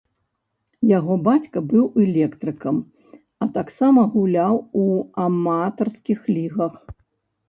[0.91, 2.79] Яго бацька быў электрыкам,
[3.45, 4.87] а таксама гуляў у
[5.27, 6.75] аматарскіх лігах.